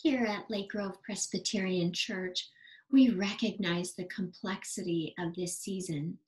[0.00, 2.48] Here at Lake Grove Presbyterian Church,
[2.92, 6.18] we recognize the complexity of this season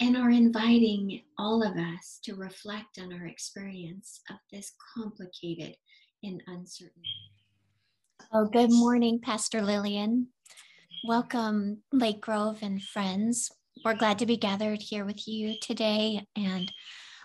[0.00, 5.76] and are inviting all of us to reflect on our experience of this complicated
[6.22, 7.02] and uncertain.
[8.34, 10.26] Oh, good morning, Pastor Lillian.
[11.08, 13.50] Welcome, Lake Grove and friends.
[13.82, 16.26] We're glad to be gathered here with you today.
[16.36, 16.70] And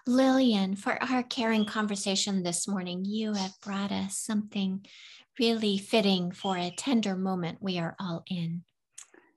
[0.08, 4.86] Lillian, for our caring conversation this morning, you have brought us something
[5.42, 8.62] really fitting for a tender moment we are all in.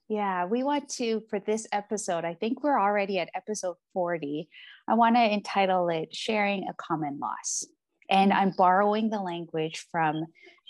[0.06, 4.46] Yeah, we want to, for this episode, I think we're already at episode 40.
[4.86, 7.64] I want to entitle it Sharing a Common Loss.
[8.10, 10.26] And I'm borrowing the language from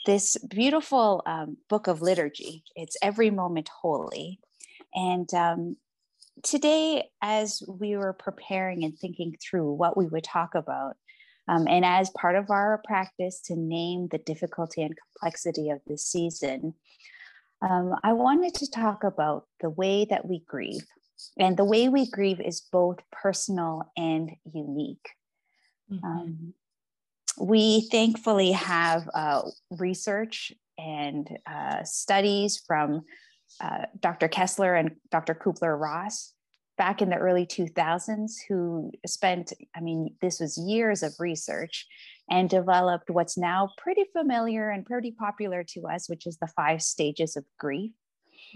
[0.06, 2.62] this beautiful um, book of liturgy.
[2.76, 4.38] It's Every Moment Holy.
[4.94, 5.76] And um,
[6.44, 10.94] today, as we were preparing and thinking through what we would talk about,
[11.48, 16.04] um, and as part of our practice to name the difficulty and complexity of this
[16.04, 16.74] season,
[17.62, 20.86] um, I wanted to talk about the way that we grieve.
[21.38, 25.08] And the way we grieve is both personal and unique.
[25.90, 26.04] Mm-hmm.
[26.04, 26.54] Um,
[27.38, 33.02] we thankfully have uh, research and uh, studies from
[33.60, 34.28] uh, Dr.
[34.28, 35.34] Kessler and Dr.
[35.34, 36.32] Kubler Ross
[36.76, 41.86] back in the early 2000s who spent, I mean, this was years of research
[42.30, 46.82] and developed what's now pretty familiar and pretty popular to us, which is the five
[46.82, 47.92] stages of grief.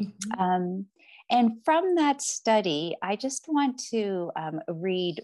[0.01, 0.41] Mm-hmm.
[0.41, 0.87] Um,
[1.31, 5.21] and from that study, I just want to um, read.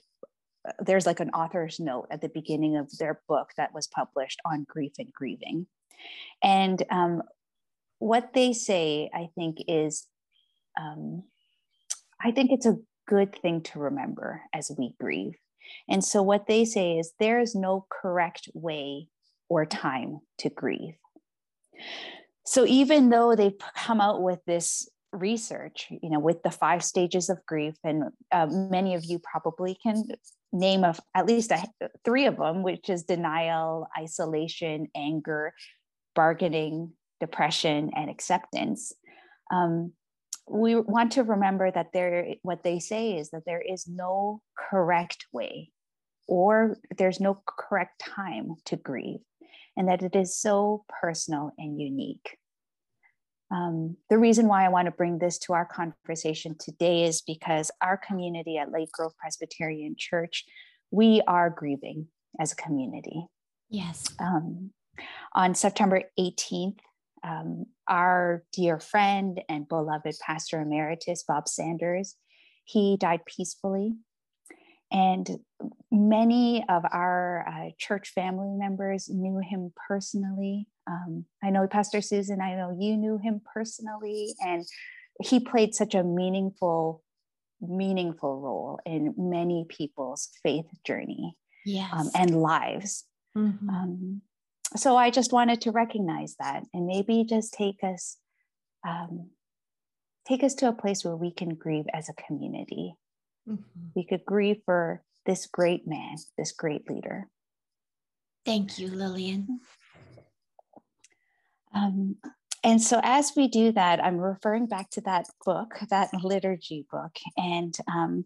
[0.66, 4.40] Uh, there's like an author's note at the beginning of their book that was published
[4.44, 5.66] on grief and grieving.
[6.42, 7.22] And um,
[7.98, 10.06] what they say, I think, is
[10.78, 11.22] um,
[12.24, 15.36] I think it's a good thing to remember as we grieve.
[15.88, 19.08] And so, what they say is there is no correct way
[19.48, 20.94] or time to grieve.
[22.44, 27.30] So, even though they've come out with this research, you know, with the five stages
[27.30, 30.04] of grief, and uh, many of you probably can
[30.52, 31.66] name of at least a,
[32.04, 35.52] three of them, which is denial, isolation, anger,
[36.14, 38.92] bargaining, depression, and acceptance.
[39.52, 39.92] Um,
[40.48, 45.26] we want to remember that there what they say is that there is no correct
[45.32, 45.70] way
[46.26, 49.20] or there's no correct time to grieve
[49.76, 52.36] and that it is so personal and unique.
[53.50, 57.70] Um, the reason why i want to bring this to our conversation today is because
[57.82, 60.44] our community at lake grove presbyterian church
[60.90, 62.08] we are grieving
[62.40, 63.26] as a community.
[63.68, 64.08] Yes.
[64.18, 64.70] Um,
[65.34, 66.78] on september 18th
[67.24, 72.16] um, our dear friend and beloved pastor emeritus, Bob Sanders,
[72.64, 73.94] he died peacefully.
[74.92, 75.28] And
[75.90, 80.68] many of our uh, church family members knew him personally.
[80.86, 84.64] Um, I know Pastor Susan, I know you knew him personally, and
[85.22, 87.02] he played such a meaningful,
[87.60, 91.36] meaningful role in many people's faith journey
[91.66, 91.92] um, yes.
[91.92, 93.04] um, and lives.
[93.36, 93.68] Mm-hmm.
[93.68, 94.22] Um,
[94.76, 98.18] so I just wanted to recognize that and maybe just take us
[98.86, 99.30] um,
[100.26, 102.94] take us to a place where we can grieve as a community.
[103.48, 103.88] Mm-hmm.
[103.94, 107.28] We could grieve for this great man, this great leader.
[108.44, 109.60] Thank you, Lillian.
[111.74, 112.16] Um,
[112.62, 117.16] and so, as we do that, I'm referring back to that book, that liturgy book.
[117.36, 118.24] And um,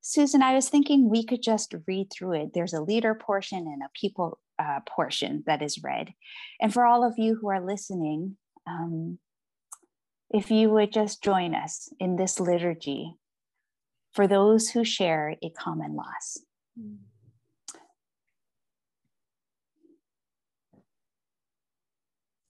[0.00, 2.50] Susan, I was thinking we could just read through it.
[2.54, 6.14] There's a leader portion and a people uh, portion that is read.
[6.60, 9.18] And for all of you who are listening, um,
[10.30, 13.16] if you would just join us in this liturgy
[14.12, 16.38] for those who share a common loss.
[16.80, 16.96] Mm.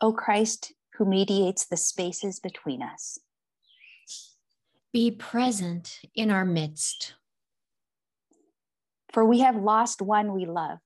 [0.00, 3.18] O Christ, who mediates the spaces between us,
[4.92, 7.14] be present in our midst.
[9.12, 10.78] For we have lost one we love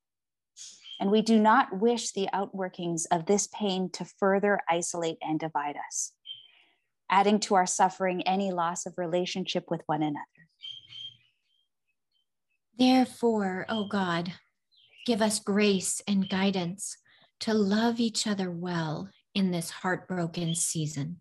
[1.00, 5.76] and we do not wish the outworkings of this pain to further isolate and divide
[5.76, 6.12] us,
[7.10, 10.24] adding to our suffering any loss of relationship with one another.
[12.76, 14.32] Therefore, O oh God,
[15.06, 16.96] give us grace and guidance
[17.40, 21.20] to love each other well in this heartbroken season.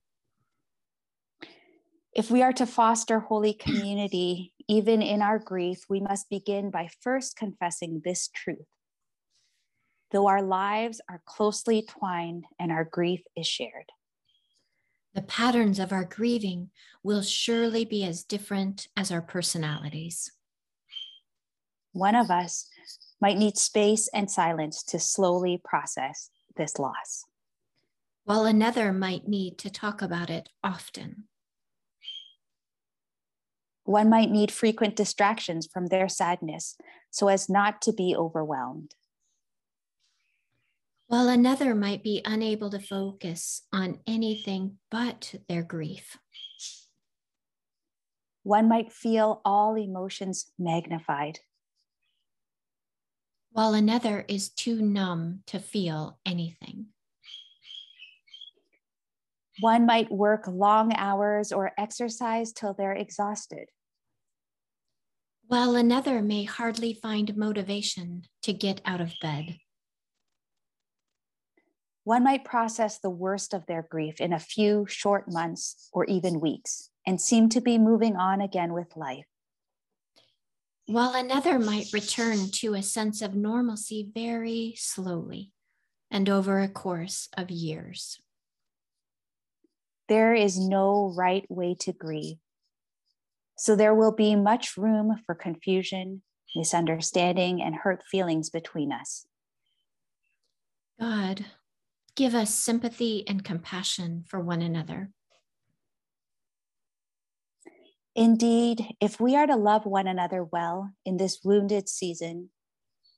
[2.13, 6.89] If we are to foster holy community, even in our grief, we must begin by
[7.01, 8.65] first confessing this truth
[10.11, 13.91] though our lives are closely twined and our grief is shared.
[15.13, 16.69] The patterns of our grieving
[17.03, 20.31] will surely be as different as our personalities.
[21.91, 22.67] One of us
[23.19, 27.25] might need space and silence to slowly process this loss.
[28.25, 31.23] while another might need to talk about it often.
[33.85, 36.75] One might need frequent distractions from their sadness
[37.09, 38.95] so as not to be overwhelmed.
[41.07, 46.17] While another might be unable to focus on anything but their grief.
[48.43, 51.39] One might feel all emotions magnified.
[53.51, 56.87] While another is too numb to feel anything.
[59.61, 63.69] One might work long hours or exercise till they're exhausted.
[65.47, 69.57] While another may hardly find motivation to get out of bed.
[72.07, 76.39] One might process the worst of their grief in a few short months or even
[76.39, 79.25] weeks and seem to be moving on again with life.
[80.85, 85.51] While another might return to a sense of normalcy very slowly
[86.09, 88.17] and over a course of years.
[90.07, 92.37] There is no right way to grieve.
[93.57, 96.21] So there will be much room for confusion,
[96.55, 99.25] misunderstanding, and hurt feelings between us.
[101.01, 101.45] God,
[102.17, 105.11] give us sympathy and compassion for one another.
[108.15, 112.49] Indeed, if we are to love one another well in this wounded season,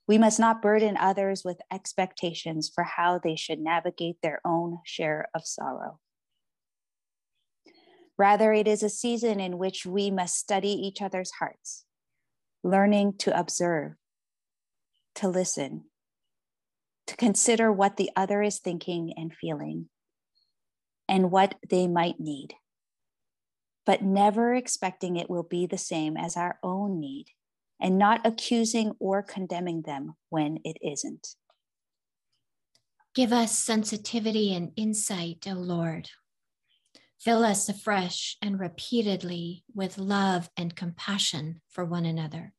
[0.05, 5.29] we must not burden others with expectations for how they should navigate their own share
[5.33, 5.99] of sorrow.
[8.17, 11.85] Rather, it is a season in which we must study each other's hearts,
[12.65, 13.93] learning to observe,
[15.15, 15.85] to listen,
[17.09, 19.89] to consider what the other is thinking and feeling,
[21.07, 22.53] and what they might need,
[23.85, 27.25] but never expecting it will be the same as our own need,
[27.81, 31.35] and not accusing or condemning them when it isn't.
[33.15, 36.09] Give us sensitivity and insight, O Lord,
[37.19, 42.53] Fill us afresh and repeatedly with love and compassion for one another.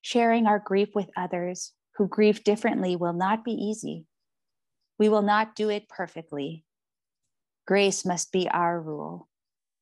[0.00, 4.06] Sharing our grief with others who grieve differently will not be easy.
[4.98, 6.64] We will not do it perfectly.
[7.66, 9.28] Grace must be our rule,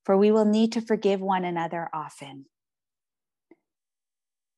[0.05, 2.47] for we will need to forgive one another often.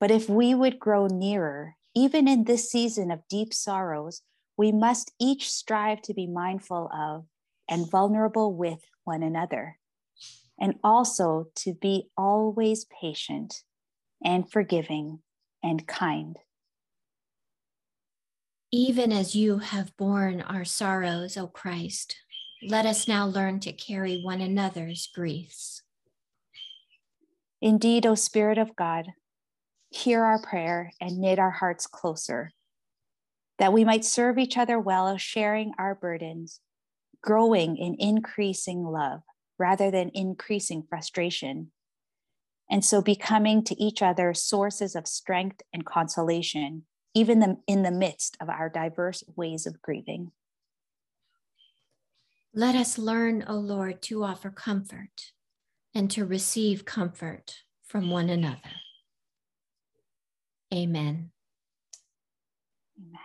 [0.00, 4.22] But if we would grow nearer, even in this season of deep sorrows,
[4.56, 7.26] we must each strive to be mindful of
[7.68, 9.78] and vulnerable with one another,
[10.58, 13.62] and also to be always patient
[14.24, 15.20] and forgiving
[15.62, 16.36] and kind.
[18.72, 22.16] Even as you have borne our sorrows, O Christ,
[22.66, 25.82] let us now learn to carry one another's griefs.
[27.60, 29.08] Indeed, O Spirit of God,
[29.90, 32.50] hear our prayer and knit our hearts closer,
[33.58, 36.60] that we might serve each other well, sharing our burdens
[37.22, 39.20] growing in increasing love
[39.58, 41.70] rather than increasing frustration.
[42.68, 47.90] And so becoming to each other sources of strength and consolation, even the, in the
[47.90, 50.32] midst of our diverse ways of grieving.
[52.54, 55.32] Let us learn, O Lord, to offer comfort
[55.94, 58.58] and to receive comfort from one another.
[60.72, 61.30] Amen.
[62.98, 63.20] Amen.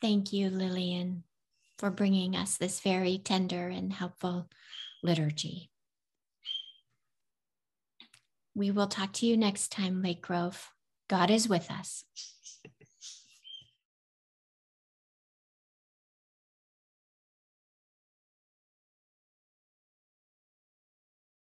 [0.00, 1.24] Thank you, Lillian,
[1.78, 4.48] for bringing us this very tender and helpful
[5.02, 5.70] liturgy.
[8.54, 10.70] We will talk to you next time, Lake Grove.
[11.08, 12.04] God is with us.